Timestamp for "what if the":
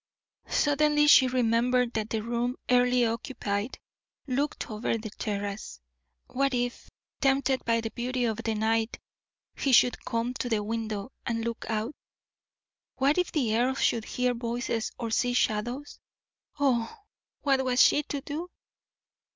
12.95-13.55